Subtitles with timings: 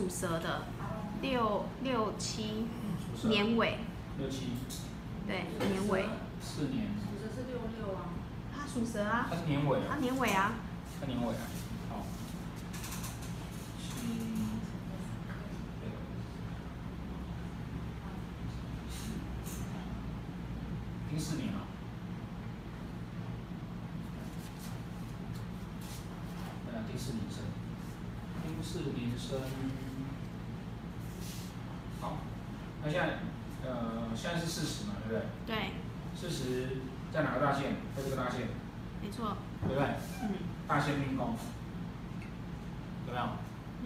[0.00, 0.62] 属蛇的，
[1.20, 2.64] 六六七
[3.24, 3.76] 年尾，
[4.16, 4.46] 六七
[5.26, 6.06] 对，年尾。
[6.40, 8.08] 四年，属蛇是六六啊，
[8.50, 10.52] 他属蛇啊他，是年尾他啊，年尾啊，
[10.98, 11.42] 他年尾啊，
[11.90, 12.06] 好。
[13.78, 14.06] 七
[21.10, 21.60] 第四年啊。
[26.64, 27.44] 对啊，第四年生，
[28.42, 29.89] 第四年生。
[32.82, 33.18] 好，那现在
[33.68, 35.22] 呃现在是四十嘛，对不对？
[35.46, 35.70] 对，
[36.16, 36.78] 四十
[37.12, 37.76] 在哪个大线？
[37.96, 38.48] 在这个大线，
[39.02, 39.84] 没错，对不对？
[40.22, 40.28] 嗯，
[40.66, 41.36] 大线命宫，
[43.06, 43.26] 有没有？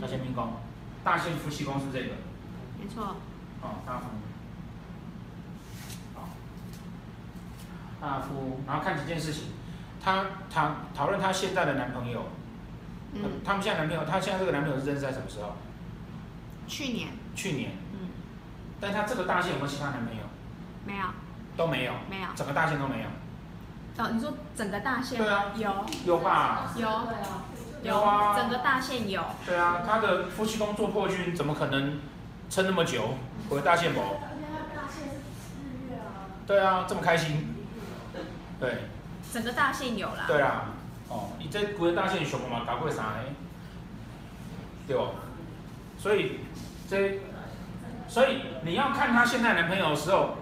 [0.00, 0.54] 大线命宫，
[1.02, 2.14] 大线夫妻宫是这个，
[2.78, 3.16] 没错，
[3.62, 4.06] 哦，大夫，
[6.14, 6.28] 好，
[8.00, 9.44] 大夫，然后看几件事情，
[10.02, 12.26] 他讨讨论他现在的男朋友，
[13.12, 15.52] 嗯，他们现在男朋友，他现在这个男朋友是认识在什么时候？
[16.66, 18.08] 去年，去年，嗯，
[18.80, 20.22] 但他这个大线有没有其他男朋友？
[20.84, 21.06] 没有，
[21.56, 22.28] 都没有，没有。
[22.34, 23.06] 整个大线都没有，
[24.04, 25.18] 哦，你说整个大线？
[25.18, 26.70] 对啊有，有吧？
[26.76, 26.88] 有，
[27.82, 29.24] 有啊整个大线有。
[29.46, 32.00] 对啊，他的夫妻宫做破军，怎么可能
[32.50, 33.14] 撑那么久？
[33.48, 34.00] 回大线不？
[34.00, 37.54] 而且它大线是日月啊，对啊，这么开心。
[38.60, 38.84] 对，
[39.32, 40.24] 整个大线有啦。
[40.26, 40.66] 对啊，
[41.08, 43.18] 哦，你这规个大线熊嘛搞过啥呢？
[44.86, 45.12] 对哦？
[45.96, 46.40] 所以
[46.88, 47.20] 这，
[48.14, 50.36] 所以你要看她现在男朋友的时候，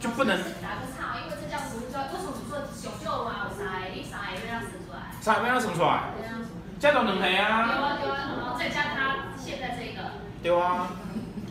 [0.00, 2.00] 就不能打个岔，因为这叫什么叫？
[2.00, 3.84] 为什么你说小舅嘛有啥？
[3.92, 5.12] 你啥生出来？
[5.20, 6.40] 啥要生出来，对啊，
[6.80, 10.86] 这都两个对啊，啊对啊，然后再加他现在这个，对啊，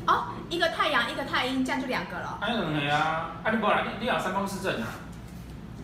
[0.07, 2.39] 哦，一个太阳，一个太阴，这样就两个了。
[2.41, 4.87] 啊两个啊，啊你无啦，你你有三方四正啊，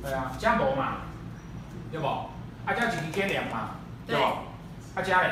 [0.02, 0.94] 对啊，加无嘛，
[1.92, 2.08] 对不？
[2.08, 3.76] 啊加一个天梁嘛，
[4.08, 4.24] 对不？
[5.00, 5.30] 啊加嘞，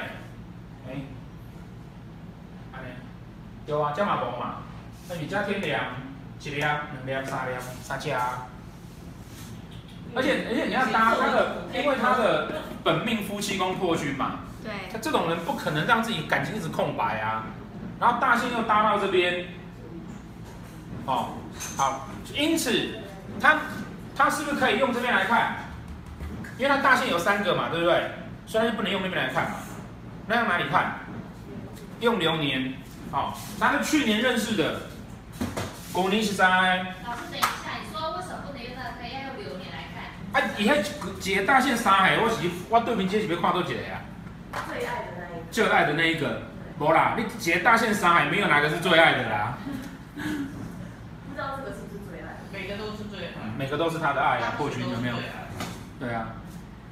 [0.88, 0.94] 哎，
[3.66, 4.56] 对啊，加嘛无嘛，
[5.10, 5.82] 那你加天梁，
[6.42, 8.20] 一粒、两粒、三粒、三加。
[10.16, 17.46] 而且而且你要搭他的，因为他的本命夫妻宫破军嘛，对，他这种人不可能让自己感情一直空白啊，
[18.00, 19.46] 然后大线又搭到这边，
[21.06, 21.30] 哦，
[21.78, 23.00] 好，因此
[23.40, 23.58] 他
[24.16, 25.56] 他是不是可以用这边来看？
[26.60, 28.12] 因为他大线有三个嘛，对不对？
[28.46, 29.58] 所以他就不能用那边来看嘛，
[30.28, 31.00] 那用哪里看？
[32.02, 32.74] 用流年，
[33.14, 34.82] 好、那，他是去年认识的，
[35.94, 36.96] 古年是在。
[37.06, 37.48] 老师等一下，
[37.80, 39.08] 你说为什么不能用那个？
[39.08, 40.42] 要用流年来看？
[40.42, 44.02] 啊，伊迄一个大线三海，我是我对面这是要看多一个啊？
[44.68, 46.42] 最爱的那一个，最爱的那一个，
[46.80, 49.60] 无啦，你一个大线三海，没有哪个是最爱的啦。
[50.18, 52.40] 不知道这个是不是最爱的？
[52.52, 53.32] 每个都是最爱。
[53.56, 55.16] 每个都是他的爱啊，破军有没有？
[56.00, 56.30] 对啊，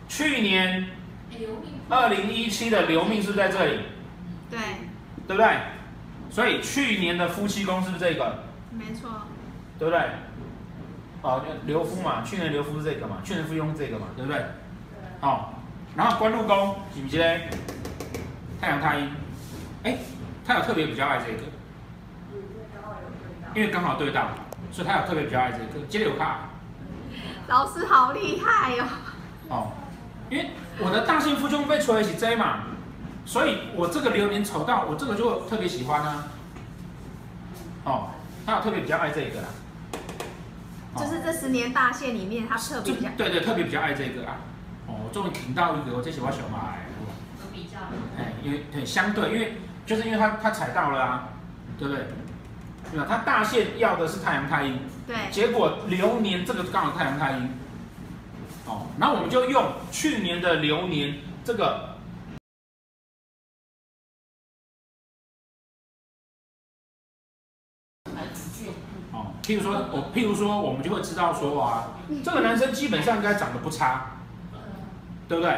[0.08, 0.86] 去年。
[1.90, 3.80] 二零一七的流命是不是在这里，
[4.52, 4.60] 对，
[5.28, 5.58] 对不对？
[6.32, 8.40] 所以去年的夫妻宫是不是这个？
[8.72, 9.10] 没错，
[9.78, 10.02] 对不对？
[11.22, 14.42] 哦，流夫嘛，去年流夫是这个嘛，去年夫妻宫这个嘛，对不对？
[15.20, 15.50] 哦，
[15.96, 17.42] 然后官禄宫是不是呢？
[18.62, 19.12] 太阳太阴，
[19.84, 19.98] 哎，
[20.48, 21.44] 他有特别比较爱这个。
[23.54, 24.30] 因为刚好对到，
[24.72, 25.86] 所以他有特别比较爱这个。
[25.88, 26.50] 接着有看
[27.48, 28.88] 老师好厉害哦。
[29.50, 29.72] 哦，
[30.30, 32.60] 因为我的大幸夫就被吹起 J 嘛，
[33.26, 36.28] 所以我这个流年丑到，我这个就特别喜欢啊。
[37.86, 38.10] 哦，
[38.46, 39.48] 他有特别比较爱这个啦。
[40.94, 44.38] 哦就是这十年大限里面，他特别比较对对，特别比较爱这个啊。
[44.88, 46.88] 哦，我终于挺到一个，我最喜欢小马哎。
[47.40, 47.78] 有比较。
[48.18, 49.54] 哎，因为对相对，因为
[49.86, 51.30] 就是因为他他踩到了啊，
[51.80, 52.06] 对不对？
[52.92, 53.06] 对吧？
[53.08, 57.50] 他大限要的是太阳太阴，对，结果流年这个刚好太阳太阴。
[58.66, 61.16] 哦，然后我们就用去年的流年
[61.46, 61.91] 这个。
[69.52, 74.12] 譬如说，我譬如说，我们就会知道说啊，这个男生基本上应该长得不差，
[75.28, 75.52] 对不对？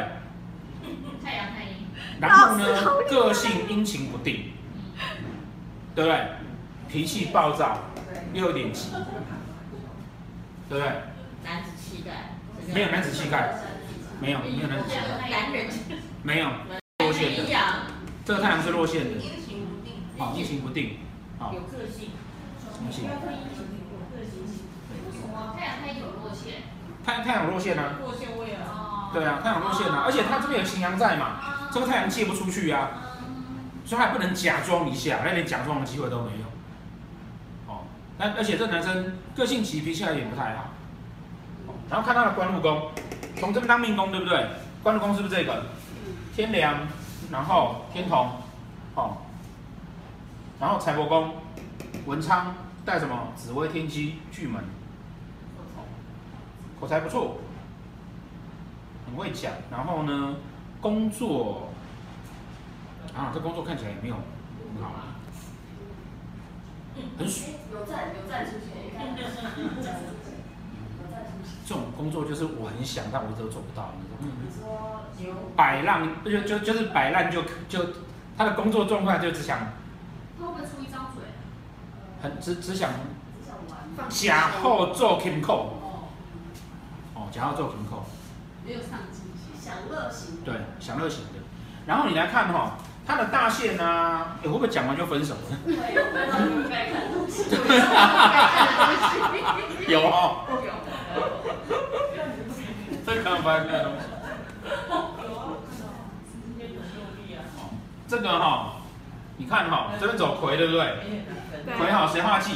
[1.22, 1.86] 太阳太阴。
[2.18, 2.66] 然后呢，
[3.08, 4.50] 个性阴晴不定，
[5.94, 6.26] 对不对？
[6.88, 7.78] 脾气暴躁，
[8.32, 8.90] 又有点急，
[10.68, 10.92] 对不对？
[11.44, 12.34] 男子气概。
[12.74, 13.54] 没有男子气概，
[14.20, 15.66] 没有，没有男子气概，男人。
[16.24, 16.48] 没有
[16.98, 17.44] 落线的，
[18.24, 19.94] 这个太阳是落线的，阴晴不定。
[20.18, 20.98] 好，阴晴不定，
[21.38, 22.10] 好，有个性。
[22.84, 23.04] 阴晴。
[23.04, 23.10] 为
[25.24, 26.68] 什么太阳太阴有落线？
[27.04, 28.60] 太太阳落线啊，落线位啊。
[28.68, 29.10] 哦。
[29.14, 31.40] 对啊，太阳落线啊，而且他这边有擎羊在嘛，
[31.72, 32.90] 这个太阳借不出去啊，
[33.86, 37.72] 所以他还不能假装一下，那连假装的机会都没有。
[37.72, 37.84] 哦，
[38.18, 40.66] 那而且这男生个性急，脾气也不太好。
[41.88, 42.90] 然后看他的官禄宫，
[43.36, 44.46] 从这边当命宫，对不对？
[44.82, 45.62] 官禄宫是不是这个？
[46.34, 46.74] 天梁，
[47.30, 48.30] 然后天同，
[48.96, 49.18] 哦，
[50.58, 51.34] 然后财帛宫，
[52.06, 52.54] 文昌
[52.84, 53.28] 带什么？
[53.36, 54.64] 紫微天机巨门，
[56.84, 57.38] 口才不错，
[59.06, 59.52] 很会讲。
[59.70, 60.36] 然后呢，
[60.82, 61.68] 工作，
[63.16, 65.16] 啊，这工作看起来也没有很好啊，
[67.18, 67.50] 很爽。
[67.72, 69.22] 有赞有赞出现，有
[69.82, 70.34] 赞出现。
[71.66, 74.34] 这种工作就是我很想，但我一直都做不到那种。
[75.16, 77.94] 你说摆烂就就就是摆烂就就
[78.36, 79.68] 他的工作状况就只想
[80.38, 81.22] 不会出一张嘴？
[82.20, 82.90] 很只只想
[83.40, 83.56] 只想
[83.96, 85.73] 玩，假后做 Kim 扣
[87.34, 88.04] 哦，哦，假后做 Kim 扣，
[88.64, 89.60] 没有上进心。
[89.60, 90.36] 享乐型。
[90.44, 91.32] 对，享乐型的。
[91.86, 92.72] 然后你来看哈、哦，
[93.06, 95.40] 他的大限呢、啊，会不会讲完就分手了？
[95.66, 95.76] 会有
[96.12, 96.26] 没有
[96.62, 97.44] 不该看的东西？
[99.90, 100.72] 有哦，有。
[103.04, 104.04] 这看不看的东西？
[108.06, 108.80] 这个哈、哦，
[109.38, 110.96] 你看哈、哦，这边走魁对不对？
[111.66, 112.52] 对魁好，谁化忌？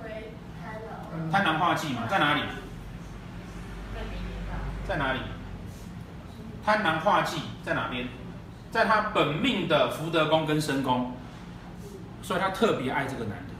[0.00, 0.88] 亏贪了。
[1.32, 2.42] 贪狼化忌嘛，在哪里？
[4.90, 5.20] 在哪里？
[6.64, 8.08] 贪婪化忌在哪边？
[8.72, 11.12] 在他本命的福德宫跟身宫，
[12.22, 13.54] 所以他特别爱这个男的。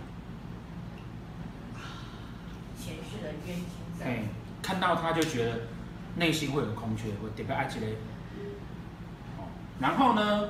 [2.82, 3.66] 前世的冤情
[3.96, 4.06] 在。
[4.06, 4.24] 哎，
[4.60, 5.60] 看到他就觉得
[6.16, 7.86] 内心会有空缺，会特别爱这个。
[9.38, 9.46] 哦，
[9.78, 10.48] 然后呢，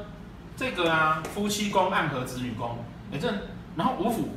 [0.56, 2.78] 这个啊，夫妻宫暗合子女宫，
[3.12, 3.30] 哎这，
[3.76, 4.30] 然后五府。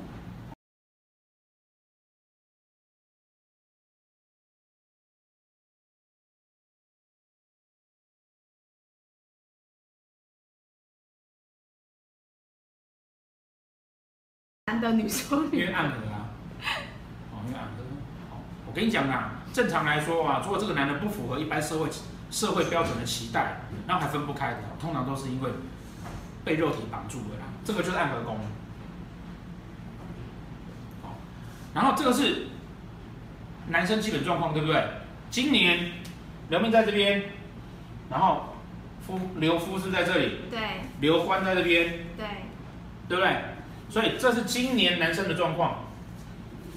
[14.73, 16.33] 男的女说女因为暗合啊，
[17.31, 17.83] 哦，因为暗合。
[18.31, 21.89] 哦，我跟你讲啊，正常来说啊，如果这个男的不符合一般社会
[22.31, 25.51] 社会标准的期待，然后还分不开的，通常都是因为
[26.43, 27.45] 被肉体绑住了啦。
[27.63, 28.39] 这个就是暗合宫。
[31.03, 31.15] 好，
[31.75, 32.47] 然后这个是
[33.67, 34.83] 男生基本状况，对不对？
[35.29, 35.91] 今年
[36.49, 37.23] 流命在这边，
[38.09, 38.55] 然后
[39.05, 42.25] 夫刘夫是在这里，对刘欢在这边，对
[43.07, 43.35] 对不对？
[43.89, 45.83] 所以这是今年男生的状况，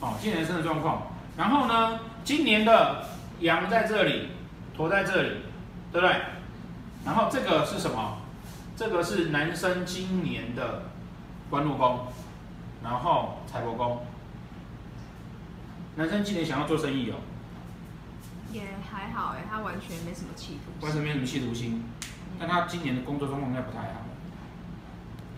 [0.00, 1.08] 哦，今年男生的状况。
[1.36, 3.04] 然后呢，今年的
[3.40, 4.28] 羊在这里，
[4.74, 5.28] 驼在这里，
[5.92, 6.16] 对不对？
[7.04, 8.18] 然后这个是什么？
[8.76, 10.82] 这个是男生今年的
[11.48, 12.06] 官禄宫，
[12.82, 14.04] 然后财帛宫。
[15.96, 17.16] 男生今年想要做生意哦，
[18.52, 21.84] 也还好哎，他完全没什么企图完全没什么企图心，
[22.38, 24.02] 但他今年的工作状况应该不太好。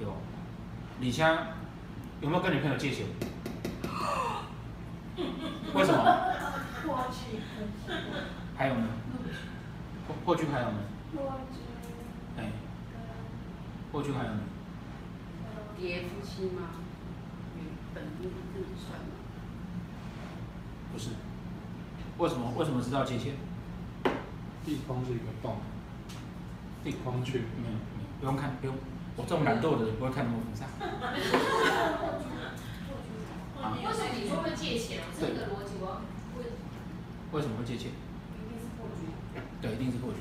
[0.01, 0.17] 有，
[1.01, 1.37] 李强。
[2.21, 3.07] 有没有跟女朋友借钱？
[5.75, 5.99] 为什么？
[6.87, 7.39] 过去。
[8.57, 8.87] 还有呢？
[10.07, 10.79] 过过去还有呢？
[11.15, 11.61] 过去。
[12.41, 12.51] 哎，
[13.93, 14.41] 过去还有呢？
[15.77, 16.63] 叠夫妻吗？
[17.95, 19.07] 本命这么算吗？
[20.93, 21.11] 不是。
[22.19, 22.53] 为什么？
[22.57, 23.35] 为什么知道借钱？
[24.65, 25.59] 地方是一个洞，
[26.83, 27.39] 地方去。
[27.39, 28.75] 没有，没有，不用看，不用。
[29.19, 30.65] 我这种懒惰的人不会看那么复杂。
[33.61, 35.01] 啊、为什么你说会借钱？
[35.21, 36.01] 这个逻辑我
[36.37, 36.45] 会。
[37.33, 37.91] 为什么会借钱？
[38.33, 39.11] 一定是破军。
[39.61, 40.21] 对，一定是破军。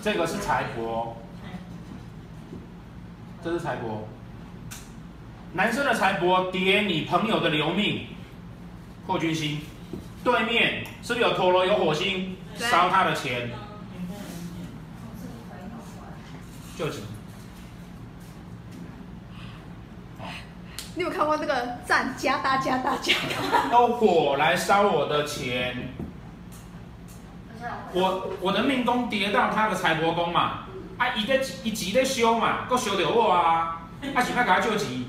[0.00, 1.14] 这个是财帛，
[3.42, 4.04] 这是财帛。
[5.54, 8.06] 男生的财帛叠你朋友的流命，
[9.04, 9.62] 破军星，
[10.22, 13.50] 对面是不是有陀螺有火星烧他的钱？
[16.80, 17.02] 就急。
[20.96, 23.70] 你有看过那个赞加大加大加大？
[23.70, 25.90] 用 火来烧我的钱。
[27.92, 30.60] 我我的命宫跌到他的财帛宫嘛，
[30.96, 33.82] 啊，一在伊钱在烧嘛，够烧到我啊，
[34.14, 35.08] 啊是要给他救急，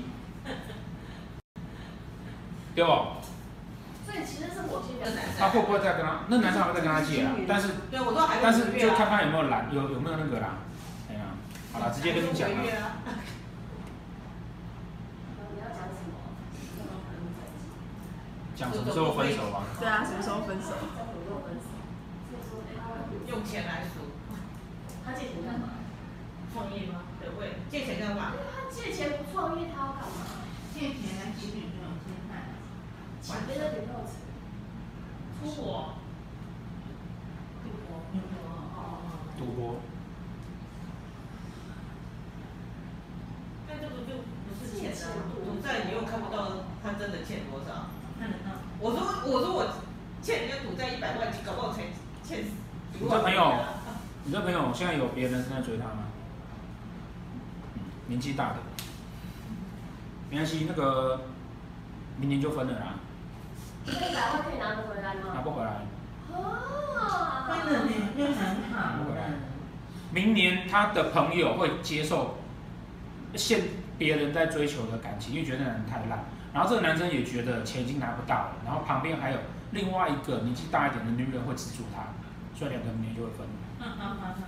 [2.74, 2.90] 对不？
[2.90, 5.10] 所以其实是我这边。
[5.38, 6.20] 他会不会再跟他？
[6.28, 7.32] 那男生还会再跟他借啊？
[7.48, 10.58] 但是，对我都还但是就看他有没有懒，有有没有那个啦。
[11.72, 12.56] 好了，直接跟你讲了。
[18.54, 18.84] 讲什么？
[18.84, 19.64] 讲什么时候分手啊？
[19.80, 20.74] 对啊，什么时候分手？
[23.26, 24.12] 用钱来赎。
[25.04, 25.68] 他借钱干嘛？
[26.52, 27.00] 创业吗？
[27.18, 28.32] 对，会借钱干嘛？
[28.52, 30.06] 他借钱不创业，他要干嘛？
[30.74, 32.30] 借钱来给女朋友吃饭。
[33.22, 34.12] 请别的女朋友吃。
[35.40, 35.94] 出国。
[37.64, 38.04] 赌博。
[38.12, 38.34] 赌博。
[38.76, 38.78] 哦。
[39.38, 39.80] 赌博。
[43.66, 44.10] 那这个就
[44.46, 44.96] 不是欠的，
[45.44, 46.36] 赌债你又看不到
[46.82, 47.88] 他真的欠多少。
[48.18, 48.52] 看得到。
[48.78, 49.66] 我说我说我
[50.22, 51.82] 欠人家赌债一百万，你搞不好才
[52.22, 52.50] 欠死。
[52.94, 53.54] 你这朋友，
[54.24, 56.04] 你这这朋友现在有别人在追他吗？
[57.74, 58.56] 嗯，年纪大的，
[60.30, 61.22] 没关系，那个
[62.18, 62.94] 明年就分了啦，
[63.86, 65.32] 这一百万可以拿得回来吗？
[65.34, 65.86] 拿不回来。
[66.32, 68.34] 哦，分了呢，又很
[68.72, 68.78] 好。
[70.10, 72.36] 明年他的朋友会接受
[73.34, 73.62] 现
[74.02, 79.38] 别人在追求的感情，因为觉得那男人太烂，然后这个男生也觉得钱已经拿不到了，然后旁边还有
[79.70, 82.02] 另外一个年纪大一点的女人会资助他，
[82.58, 83.46] 所以两个明年就会分。
[83.78, 84.42] 嗯嗯嗯嗯。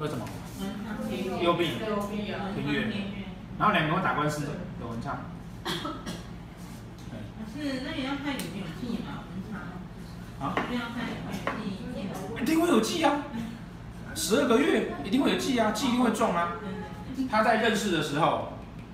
[0.00, 0.26] 为什么？
[0.60, 1.78] 嗯，幽闭。
[1.88, 2.92] 幽闭啊，天月。
[3.58, 4.44] 然后两个人会打官司，
[4.82, 5.16] 有文唱。
[7.52, 9.56] 是，那也要看有没有记嘛，文唱。
[10.46, 10.54] 啊？
[10.56, 13.24] 一定要看有没有记，一定会有记啊。
[14.14, 16.52] 十二个月一定会有忌啊，记一定会中啊。
[17.30, 18.52] 他在认识的时候，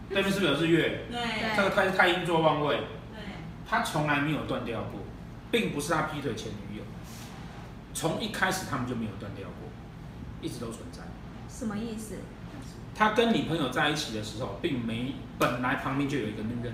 [0.08, 1.04] 对面是不是有日月？
[1.10, 1.56] 对。
[1.56, 2.76] 这个太太阴坐旺位。
[2.76, 3.22] 对。
[3.68, 5.00] 他从来没有断掉过，
[5.50, 6.82] 并不是他劈腿前女友，
[7.92, 9.68] 从一开始他们就没有断掉过，
[10.40, 11.00] 一直都存在。
[11.48, 12.16] 什么意思？
[12.94, 16.72] 他跟女朋友在一起的时候，并没本来旁边就有一个女人。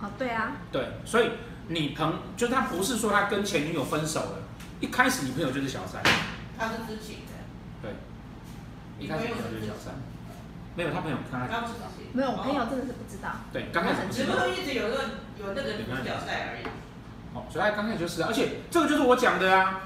[0.00, 0.56] 哦，对啊。
[0.72, 1.30] 对，所以
[1.68, 4.38] 你朋就他不是说他跟前女友分手了，
[4.80, 6.02] 一开始女朋友就是小三。
[6.58, 7.32] 他是知情的。
[7.82, 7.92] 对，
[8.98, 9.94] 一开始朋友就是小三，
[10.74, 13.28] 没有他朋友刚开始知道，没有，我朋友真的是不知道。
[13.52, 14.94] 对，刚开始不知道，只不过一直有个
[15.38, 16.64] 有那个主角在而已。
[17.34, 19.80] 哦，所以他刚开始就是，而且这个就是我讲的啊，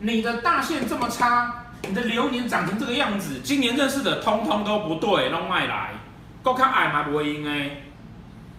[0.00, 5.94] 你的大限这么差，你的流年长成这个样子，今年认识的通通都不对，弄外来，
[6.42, 7.82] 够看矮嘛不会赢哎，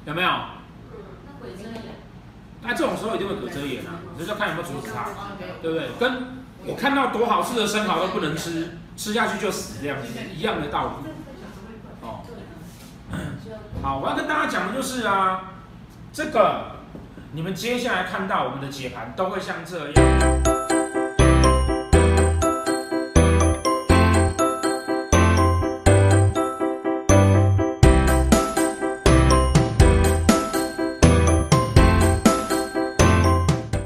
[0.05, 0.29] 有没有？
[0.29, 1.83] 嗯，那鬼遮眼。
[2.63, 5.09] 那这种时候一定会鬼遮眼啊，就是要看有没有阻止他，
[5.61, 5.89] 对不对？
[5.99, 6.27] 跟
[6.65, 11.09] 我看到多好吃的生蚝都不能吃，吃下去就死这样子，一样的道理。
[13.81, 15.53] 好，我要跟大家讲的就是啊，
[16.11, 16.77] 这个
[17.31, 20.56] 你们接下来看到我们的解盘都会像这样。